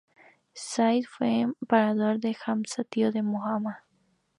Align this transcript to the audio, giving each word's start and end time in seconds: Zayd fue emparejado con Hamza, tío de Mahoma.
Zayd 0.57 1.05
fue 1.05 1.41
emparejado 1.41 2.19
con 2.19 2.35
Hamza, 2.47 2.83
tío 2.83 3.11
de 3.11 3.21
Mahoma. 3.21 3.83